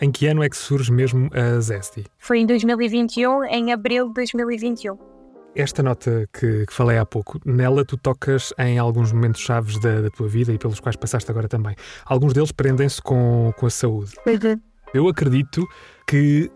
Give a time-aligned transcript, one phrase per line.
[0.00, 2.04] em que ano é que surge mesmo a Zesty?
[2.18, 4.98] Foi em 2021, em abril de 2021.
[5.54, 10.02] Esta nota que, que falei há pouco, nela tu tocas em alguns momentos chaves da,
[10.02, 11.74] da, tua vida e pelos quais passaste agora também.
[12.04, 14.12] Alguns deles prendem-se com, com a saúde.
[14.26, 14.60] Uhum.
[14.92, 15.66] Eu acredito
[16.06, 16.50] que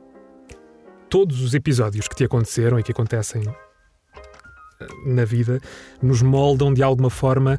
[1.09, 5.61] todos os episódios que te aconteceram e que acontecem eh, na vida
[6.02, 7.59] nos moldam de alguma forma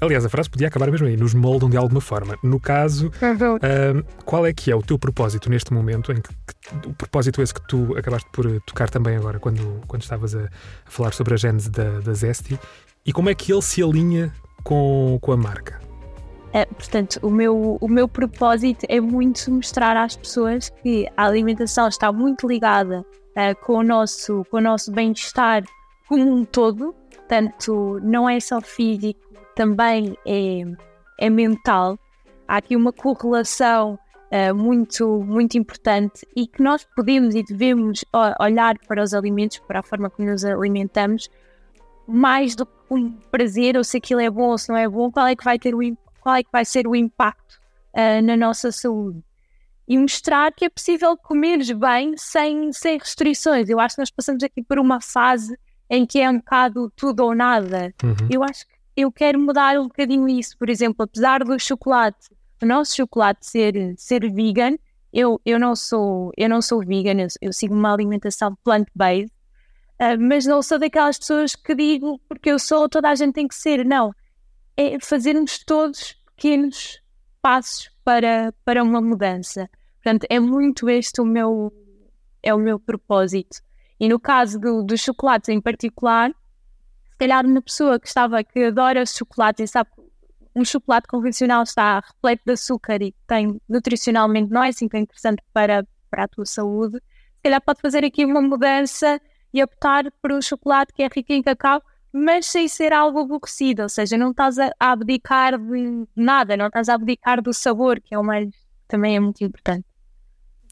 [0.00, 2.38] Aliás, a frase podia acabar mesmo aí, nos moldam de alguma forma.
[2.42, 6.88] No caso, uh, qual é que é o teu propósito neste momento, em que, que,
[6.88, 10.44] o propósito esse que tu acabaste por eh, tocar também agora, quando, quando estavas a,
[10.44, 12.58] a falar sobre a gênese da, da Zesty,
[13.04, 14.32] e como é que ele se alinha
[14.62, 15.80] com, com a marca?
[16.52, 21.86] É, portanto, o meu, o meu propósito é muito mostrar às pessoas que a alimentação
[21.88, 25.62] está muito ligada uh, com o nosso, com o nosso bem-estar
[26.08, 29.20] como um todo, portanto, não é só físico,
[29.60, 30.62] também é,
[31.18, 31.98] é mental.
[32.48, 33.98] Há aqui uma correlação
[34.32, 38.02] uh, muito, muito importante e que nós podemos e devemos
[38.40, 41.28] olhar para os alimentos, para a forma como nos alimentamos,
[42.08, 45.12] mais do que um prazer, ou se aquilo é bom ou se não é bom,
[45.12, 45.80] qual é que vai, ter o,
[46.20, 47.60] qual é que vai ser o impacto
[47.92, 49.22] uh, na nossa saúde.
[49.86, 53.68] E mostrar que é possível comer bem sem, sem restrições.
[53.68, 55.54] Eu acho que nós passamos aqui por uma fase
[55.90, 57.92] em que é um bocado tudo ou nada.
[58.02, 58.28] Uhum.
[58.30, 60.56] Eu acho que eu quero mudar um bocadinho isso.
[60.58, 62.28] Por exemplo, apesar do chocolate,
[62.62, 64.76] o nosso chocolate ser, ser vegan,
[65.12, 69.32] eu, eu, não sou, eu não sou vegan, eu, eu sigo uma alimentação plant-based,
[70.00, 73.48] uh, mas não sou daquelas pessoas que digo porque eu sou, toda a gente tem
[73.48, 73.84] que ser.
[73.84, 74.12] Não.
[74.76, 77.02] É fazermos todos pequenos
[77.42, 79.68] passos para, para uma mudança.
[80.02, 81.72] Portanto, é muito este o meu,
[82.42, 83.60] é o meu propósito.
[83.98, 86.32] E no caso do, do chocolate em particular,
[87.20, 90.00] calhar uma pessoa que estava, que adora chocolate e sabe que
[90.56, 95.42] um chocolate convencional está repleto de açúcar e tem nutricionalmente não é assim tão interessante
[95.52, 99.20] para, para a tua saúde, se calhar pode fazer aqui uma mudança
[99.52, 101.82] e optar por um chocolate que é rico em cacau,
[102.12, 106.88] mas sem ser algo aborrecido, ou seja, não estás a abdicar de nada, não estás
[106.88, 108.48] a abdicar do sabor, que é o mais
[108.88, 109.84] também é muito importante.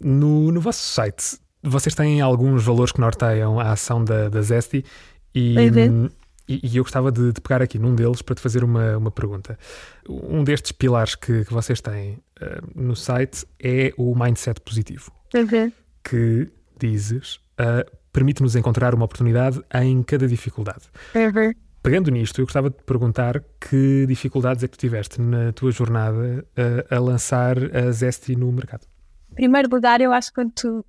[0.00, 4.84] No, no vosso site, vocês têm alguns valores que norteiam a ação da, da Zesty
[5.34, 5.54] e,
[6.48, 9.10] e, e eu gostava de, de, pegar aqui num deles para te fazer uma, uma
[9.10, 9.58] pergunta.
[10.08, 15.12] Um destes pilares que, que vocês têm uh, no site é o mindset positivo.
[15.34, 15.70] Uhum.
[16.02, 16.48] Que
[16.78, 20.86] dizes uh, permite-nos encontrar uma oportunidade em cada dificuldade.
[21.14, 21.52] Uhum.
[21.82, 25.70] Pegando nisto, eu gostava de te perguntar que dificuldades é que tu tiveste na tua
[25.70, 28.86] jornada uh, a lançar a Zesty no mercado?
[29.32, 30.84] Em primeiro lugar, eu acho que quando tu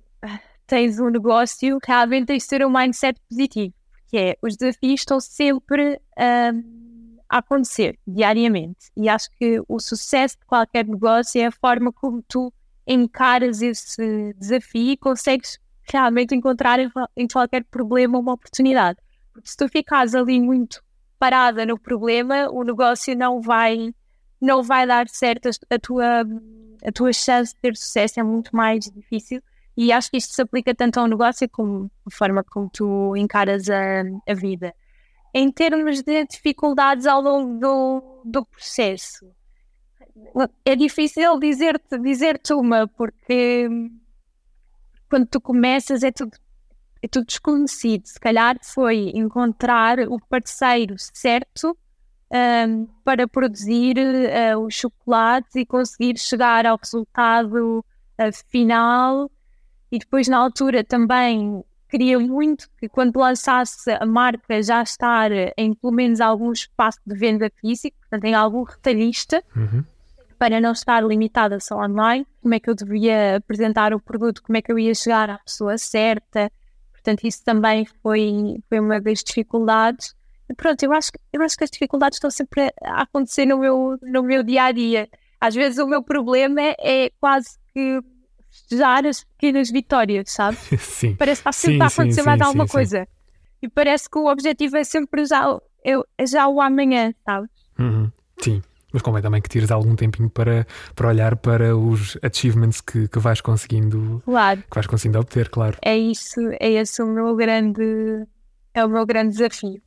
[0.66, 3.74] tens um negócio, realmente tens de ter um mindset positivo
[4.10, 10.36] que é os desafios estão sempre uh, a acontecer diariamente e acho que o sucesso
[10.38, 12.52] de qualquer negócio é a forma como tu
[12.84, 18.98] encaras esse desafio e consegues realmente encontrar em, em qualquer problema uma oportunidade.
[19.32, 20.82] Porque se tu ficares ali muito
[21.16, 23.94] parada no problema, o negócio não vai
[24.40, 26.22] não vai dar certo a tua
[26.84, 29.40] a tua chance de ter sucesso é muito mais difícil
[29.82, 33.70] e acho que isto se aplica tanto ao negócio como a forma como tu encaras
[33.70, 34.74] a, a vida.
[35.32, 39.26] Em termos de dificuldades ao longo do, do processo,
[40.66, 43.70] é difícil dizer-te dizer uma, porque
[45.08, 46.36] quando tu começas é tudo,
[47.00, 48.04] é tudo desconhecido.
[48.04, 51.74] Se calhar foi encontrar o parceiro certo
[52.30, 59.30] um, para produzir uh, os chocolates e conseguir chegar ao resultado uh, final
[59.90, 65.74] e depois na altura também queria muito que quando lançasse a marca já estar em
[65.74, 69.84] pelo menos algum espaço de venda físico, portanto em algum retalhista, uhum.
[70.38, 74.56] para não estar limitada só online, como é que eu devia apresentar o produto, como
[74.56, 76.50] é que eu ia chegar à pessoa certa,
[76.92, 80.14] portanto isso também foi, foi uma das dificuldades.
[80.48, 83.98] E pronto, eu acho, eu acho que as dificuldades estão sempre a acontecer no meu,
[84.02, 85.08] no meu dia a dia.
[85.40, 88.00] Às vezes o meu problema é, é quase que
[88.70, 90.56] festejar as pequenas vitórias, sabe?
[90.78, 91.16] Sim.
[91.16, 93.08] Parece que está sempre sim, a acontecer sim, mais sim, alguma coisa.
[93.60, 97.48] E parece que o objetivo é sempre já, é, já o amanhã, sabe?
[97.78, 98.10] Uhum.
[98.40, 98.62] Sim.
[98.92, 103.18] Mas convém também que tires algum tempinho para, para olhar para os achievements que, que
[103.20, 104.62] vais conseguindo claro.
[104.62, 105.76] que vais conseguindo obter, claro.
[105.82, 108.26] É isso, é esse o meu grande
[108.74, 109.80] é o meu grande desafio.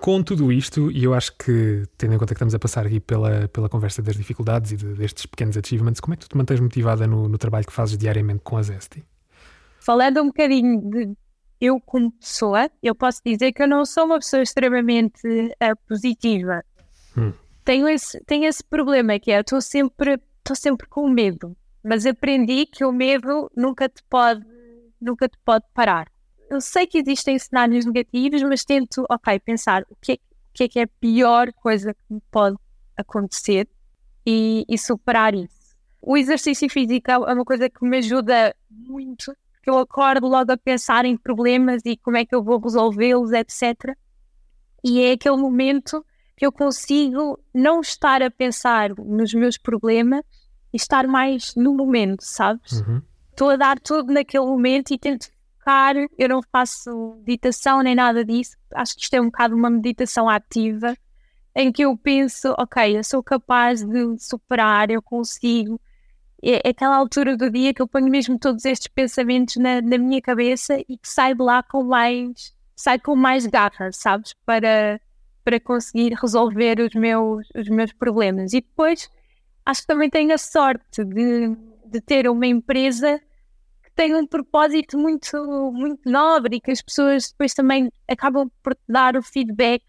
[0.00, 2.98] Com tudo isto, e eu acho que, tendo em conta que estamos a passar aqui
[2.98, 6.36] pela, pela conversa das dificuldades e de, destes pequenos achievements, como é que tu te
[6.38, 9.04] mantens motivada no, no trabalho que fazes diariamente com a Zesty?
[9.78, 11.14] Falando um bocadinho de
[11.60, 16.64] eu como pessoa, eu posso dizer que eu não sou uma pessoa extremamente uh, positiva.
[17.16, 17.34] Hum.
[17.62, 20.18] Tenho, esse, tenho esse problema que é, estou sempre,
[20.54, 21.54] sempre com medo.
[21.84, 24.46] mas aprendi que o medo nunca te pode,
[24.98, 26.09] nunca te pode parar.
[26.50, 30.18] Eu sei que existem cenários negativos, mas tento, ok, pensar o que é, o
[30.52, 32.56] que, é, que é a pior coisa que me pode
[32.96, 33.68] acontecer
[34.26, 35.76] e, e superar isso.
[36.02, 40.56] O exercício físico é uma coisa que me ajuda muito, porque eu acordo logo a
[40.56, 43.96] pensar em problemas e como é que eu vou resolvê-los, etc.
[44.82, 46.04] E é aquele momento
[46.36, 50.22] que eu consigo não estar a pensar nos meus problemas
[50.72, 52.80] e estar mais no momento, sabes?
[52.80, 53.02] Uhum.
[53.30, 55.28] Estou a dar tudo naquele momento e tento
[56.18, 58.56] Eu não faço meditação nem nada disso.
[58.74, 60.96] Acho que isto é um bocado uma meditação ativa
[61.54, 65.80] em que eu penso, ok, eu sou capaz de superar, eu consigo.
[66.42, 69.98] É, é aquela altura do dia que eu ponho mesmo todos estes pensamentos na, na
[69.98, 74.34] minha cabeça e que saio de lá com mais, sai com mais garra, sabes?
[74.44, 75.00] Para
[75.44, 78.52] para conseguir resolver os meus, os meus problemas.
[78.52, 79.10] E depois
[79.64, 81.56] acho que também tenho a sorte de,
[81.86, 83.20] de ter uma empresa
[83.90, 85.36] que tem um propósito muito,
[85.72, 89.82] muito nobre e que as pessoas depois também acabam por dar o feedback.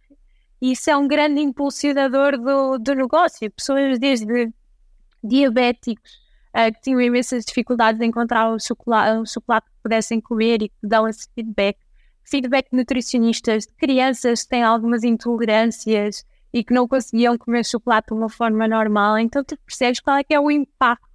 [0.61, 3.49] E isso é um grande impulsionador do, do negócio.
[3.51, 4.51] Pessoas desde
[5.23, 6.11] diabéticos
[6.55, 10.69] uh, que tinham imensas dificuldades em encontrar o chocolate, o chocolate que pudessem comer e
[10.69, 11.77] que dão esse feedback
[12.23, 18.07] feedback de nutricionistas de crianças que têm algumas intolerâncias e que não conseguiam comer chocolate
[18.07, 19.17] de uma forma normal.
[19.17, 21.10] Então tu percebes qual é que é o impacto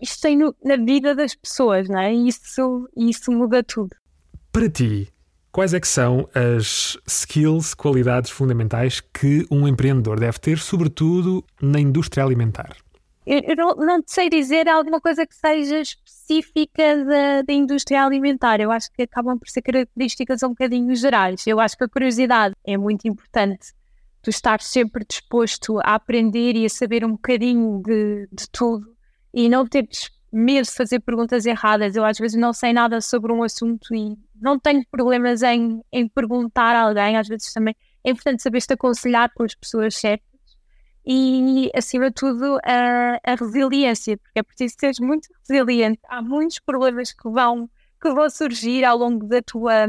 [0.00, 2.12] isto tem no, na vida das pessoas, não é?
[2.12, 3.96] E isso, isso muda tudo.
[4.52, 5.08] Para ti,
[5.52, 11.80] quais é que são as skills, qualidades fundamentais que um empreendedor deve ter, sobretudo na
[11.80, 12.76] indústria alimentar?
[13.26, 18.60] Eu, eu não, não sei dizer alguma coisa que seja específica da, da indústria alimentar.
[18.60, 21.46] Eu acho que acabam por ser características um bocadinho gerais.
[21.46, 23.72] Eu acho que a curiosidade é muito importante.
[24.22, 28.97] Tu estar sempre disposto a aprender e a saber um bocadinho de, de tudo
[29.38, 31.94] e não teres medo de fazer perguntas erradas.
[31.94, 36.08] Eu às vezes não sei nada sobre um assunto e não tenho problemas em, em
[36.08, 37.16] perguntar a alguém.
[37.16, 40.26] Às vezes também é importante saber-te aconselhar com as pessoas certas
[41.06, 46.00] e, acima de tudo, a, a resiliência, porque é preciso seres muito resiliente.
[46.08, 47.70] Há muitos problemas que vão,
[48.02, 49.86] que vão surgir ao longo da tua,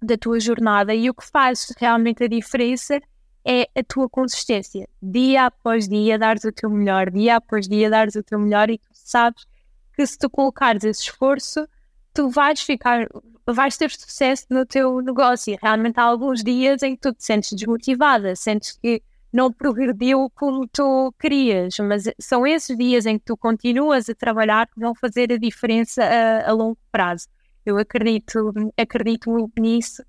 [0.00, 2.98] da tua jornada e o que faz realmente a diferença
[3.44, 4.88] é a tua consistência.
[5.02, 8.78] Dia após dia, dares o teu melhor, dia após dia, dares o teu melhor e
[8.78, 9.46] tu sabes
[9.94, 11.66] que se tu colocares esse esforço,
[12.12, 13.08] tu vais ficar,
[13.46, 15.58] vais ter sucesso no teu negócio.
[15.60, 19.02] Realmente há alguns dias em que tu te sentes desmotivada, sentes que
[19.32, 24.66] não progrediu como tu querias, mas são esses dias em que tu continuas a trabalhar
[24.66, 27.28] que vão fazer a diferença a, a longo prazo.
[27.64, 30.02] Eu acredito, acredito muito nisso.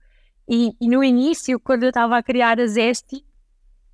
[0.53, 3.25] E, e no início, quando eu estava a criar a Zesti,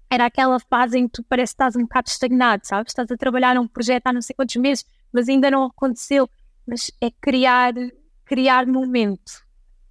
[0.10, 2.90] era aquela fase em que tu parece que estás um bocado estagnado, sabes?
[2.90, 4.84] Estás a trabalhar num projeto há não sei quantos meses,
[5.14, 6.28] mas ainda não aconteceu.
[6.66, 7.74] Mas é criar,
[8.26, 9.46] criar momento.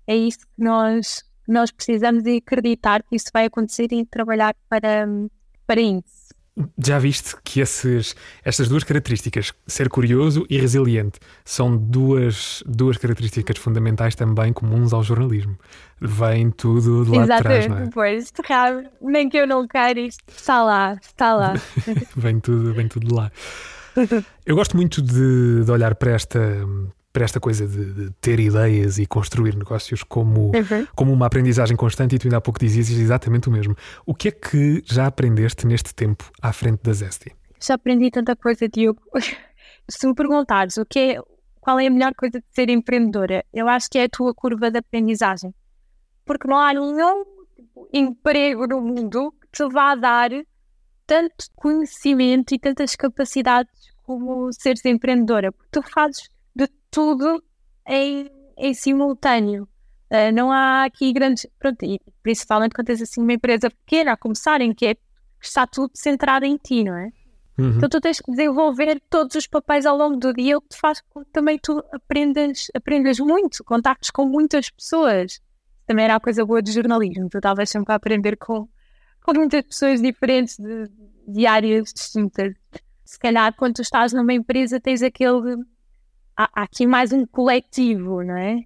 [0.08, 5.06] É isso que nós, nós precisamos de acreditar que isso vai acontecer e trabalhar para,
[5.68, 6.15] para isso.
[6.82, 13.58] Já viste que esses, estas duas características, ser curioso e resiliente, são duas, duas características
[13.58, 15.58] fundamentais também comuns ao jornalismo.
[16.00, 17.90] Vem tudo de lá Exatamente, de trás, não é?
[17.92, 18.32] Pois,
[19.02, 21.54] nem que eu não queira, isto está lá, está lá.
[22.16, 23.30] vem, tudo, vem tudo de lá.
[24.44, 26.38] Eu gosto muito de, de olhar para esta,
[27.16, 30.86] para esta coisa de, de, ter ideias e construir negócios como, uhum.
[30.94, 33.74] como uma aprendizagem constante, e tu ainda há pouco dizias exatamente o mesmo.
[34.04, 37.34] O que é que já aprendeste neste tempo à frente da Zesti?
[37.58, 39.00] Já aprendi tanta coisa, Diogo.
[39.88, 41.20] Se me perguntares o que é,
[41.58, 44.70] qual é a melhor coisa de ser empreendedora, eu acho que é a tua curva
[44.70, 45.54] de aprendizagem.
[46.22, 47.24] Porque não há nenhum
[47.94, 50.28] emprego no mundo que te vá dar
[51.06, 55.50] tanto conhecimento e tantas capacidades como seres empreendedora.
[55.50, 56.28] Porque tu fazes
[56.96, 57.44] tudo
[57.86, 59.68] em, em simultâneo.
[60.10, 61.46] Uh, não há aqui grandes.
[61.58, 64.96] Pronto, e principalmente quando tens assim uma empresa pequena a começar, em que é,
[65.38, 67.10] está tudo centrado em ti, não é?
[67.58, 67.76] Uhum.
[67.76, 70.78] Então tu tens que desenvolver todos os papéis ao longo do dia, o que te
[70.78, 75.38] faz com que também tu aprendas, aprendas muito, contactos com muitas pessoas.
[75.86, 78.66] Também era a coisa boa de jornalismo, tu estavas sempre a aprender com,
[79.22, 80.90] com muitas pessoas diferentes de,
[81.28, 82.54] de áreas distintas.
[83.04, 85.62] Se calhar quando tu estás numa empresa tens aquele
[86.36, 88.64] há, há aqui mais um coletivo, não é?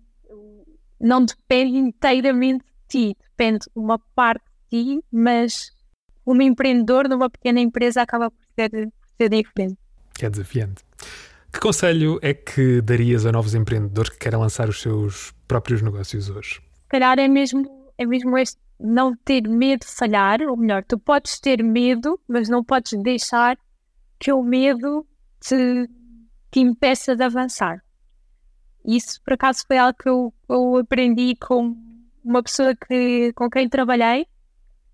[1.00, 5.72] Não depende inteiramente de ti, depende uma parte de ti, mas
[6.24, 9.78] como empreendedor numa pequena empresa acaba por ser, por ser diferente.
[10.14, 10.84] Que é desafiante.
[11.52, 16.28] Que conselho é que darias a novos empreendedores que querem lançar os seus próprios negócios
[16.28, 16.60] hoje?
[16.82, 20.98] Se calhar é mesmo, é mesmo este não ter medo de falhar, ou melhor, tu
[20.98, 23.58] podes ter medo, mas não podes deixar
[24.18, 25.06] que o medo
[25.40, 25.88] te
[26.50, 27.82] te impeça de avançar.
[28.84, 31.76] Isso, por acaso, foi algo que eu, eu aprendi com
[32.24, 34.26] uma pessoa que, com quem trabalhei,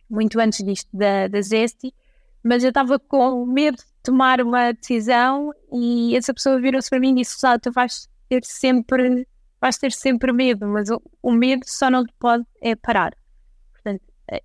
[0.09, 1.95] muito antes disto da, da Zesti,
[2.43, 7.13] mas eu estava com medo de tomar uma decisão e essa pessoa virou-se para mim
[7.13, 9.27] e disse: tu vais ter sempre,
[9.61, 13.17] vais ter sempre medo, mas o, o medo só não te pode é parar.
[13.73, 14.03] Portanto,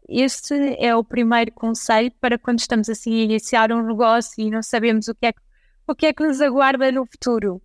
[0.09, 4.63] este é o primeiro conselho para quando estamos assim a iniciar um negócio e não
[4.63, 5.41] sabemos o que é que,
[5.87, 7.61] o que, é que nos aguarda no futuro.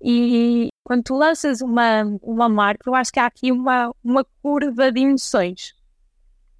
[0.00, 4.90] E quando tu lanças uma, uma marca, eu acho que há aqui uma, uma curva
[4.90, 5.74] de emoções.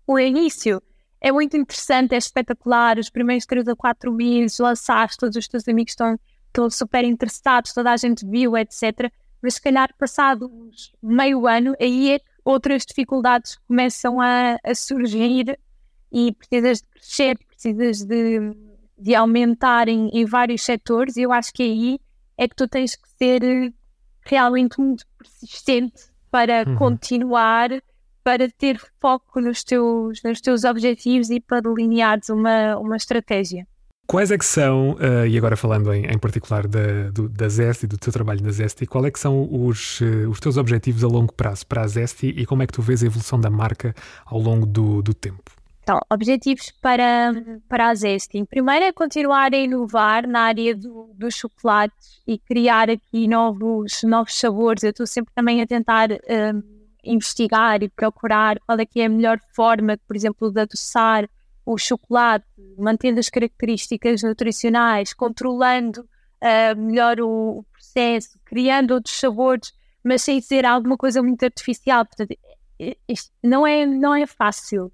[0.07, 0.81] O início
[1.21, 2.99] é muito interessante, é espetacular.
[2.99, 7.73] Os primeiros 3 a 4 meses lançaste, todos os teus amigos estão, estão super interessados,
[7.73, 9.11] toda a gente viu, etc.
[9.43, 10.51] Mas se calhar, passado
[11.03, 15.59] meio ano, aí é que outras dificuldades começam a, a surgir
[16.13, 18.39] e precisas de crescer, precisas de,
[19.03, 21.17] de aumentar em, em vários setores.
[21.17, 21.99] E eu acho que aí
[22.39, 23.73] é que tu tens que ser eh,
[24.25, 26.77] realmente muito persistente para uhum.
[26.77, 27.71] continuar,
[28.25, 33.67] para ter foco nos teus, nos teus objetivos e para delineares uma, uma estratégia.
[34.07, 37.87] Quais é que são, uh, e agora falando em, em particular da, do, da Zesti,
[37.87, 41.09] do teu trabalho na Zesti, qual é que são os, uh, os teus objetivos a
[41.09, 43.95] longo prazo para a Zesti e como é que tu vês a evolução da marca
[44.27, 45.62] ao longo do, do tempo?
[45.93, 47.35] Então, objetivos para,
[47.69, 48.47] para a Zesting.
[48.47, 54.35] Primeiro é continuar a inovar na área do, dos chocolates e criar aqui novos, novos
[54.35, 54.83] sabores.
[54.83, 56.63] Eu estou sempre também a tentar um,
[57.05, 61.29] investigar e procurar qual é que é a melhor forma, por exemplo, de adoçar
[61.67, 62.47] o chocolate,
[62.79, 70.41] mantendo as características nutricionais, controlando uh, melhor o, o, processo, criando outros sabores, mas sem
[70.41, 72.07] ser alguma coisa muito artificial.
[72.07, 72.35] Portanto,
[73.07, 74.91] isto não é, não é fácil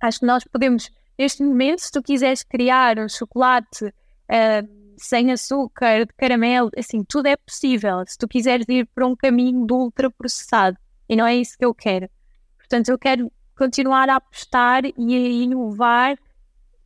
[0.00, 6.06] Acho que nós podemos, neste momento, se tu quiseres criar um chocolate uh, sem açúcar,
[6.06, 8.02] de caramelo, assim, tudo é possível.
[8.06, 10.76] Se tu quiseres ir para um caminho do ultraprocessado,
[11.08, 12.08] e não é isso que eu quero.
[12.56, 16.18] Portanto, eu quero continuar a apostar e a inovar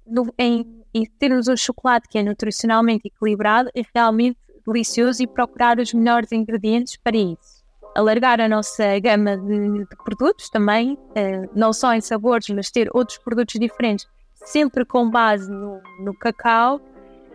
[0.06, 5.78] no, em, em termos um chocolate que é nutricionalmente equilibrado e realmente delicioso e procurar
[5.78, 7.61] os melhores ingredientes para isso
[7.94, 12.88] alargar a nossa gama de, de produtos também, uh, não só em sabores, mas ter
[12.92, 16.80] outros produtos diferentes, sempre com base no, no cacau,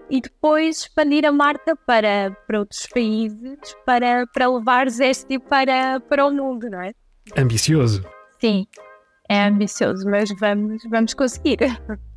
[0.09, 6.25] e depois expandir a marca para, para outros países, para, para levar Zesti para, para
[6.25, 6.93] o mundo, não é?
[7.35, 8.05] Ambicioso.
[8.39, 8.65] Sim,
[9.27, 11.59] é ambicioso, mas vamos, vamos conseguir.